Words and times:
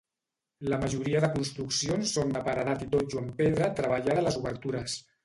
La 0.71 0.77
majoria 0.83 1.19
de 1.25 1.27
construccions 1.35 2.13
són 2.17 2.33
de 2.37 2.41
paredat 2.47 2.81
i 2.87 2.87
totxo 2.95 3.21
amb 3.21 3.37
pedra 3.43 3.69
treballada 3.81 4.17
a 4.23 4.29
les 4.31 4.41
obertures. 4.41 4.97